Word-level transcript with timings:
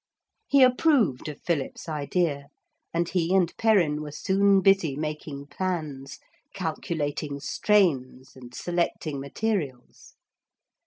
He 0.47 0.63
approved 0.63 1.29
of 1.29 1.43
Philip's 1.43 1.87
idea, 1.87 2.47
and 2.91 3.07
he 3.07 3.35
and 3.35 3.55
Perrin 3.57 4.01
were 4.01 4.11
soon 4.11 4.61
busy 4.61 4.95
making 4.95 5.45
plans, 5.45 6.17
calculating 6.55 7.39
strains 7.39 8.35
and 8.35 8.51
selecting 8.51 9.19
materials. 9.19 10.15